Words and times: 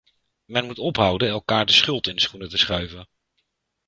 Men 0.45 0.65
moet 0.65 0.79
ophouden 0.79 1.27
elkaar 1.27 1.65
de 1.65 1.71
schuld 1.73 2.07
in 2.07 2.15
de 2.15 2.21
schoenen 2.21 2.49
te 2.49 2.57
schuiven! 2.57 3.07